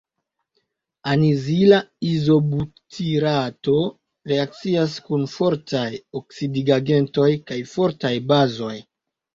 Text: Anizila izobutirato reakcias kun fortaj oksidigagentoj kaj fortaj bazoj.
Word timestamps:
Anizila 1.11 1.77
izobutirato 2.13 3.77
reakcias 4.33 4.99
kun 5.11 5.29
fortaj 5.37 5.87
oksidigagentoj 6.23 7.33
kaj 7.51 7.65
fortaj 7.77 8.15
bazoj. 8.35 8.77